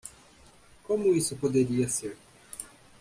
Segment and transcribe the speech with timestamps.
[0.81, 2.17] Como isso poderia ser?